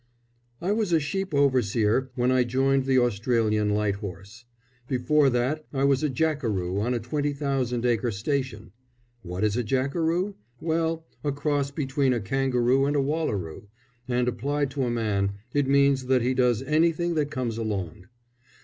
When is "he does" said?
16.23-16.63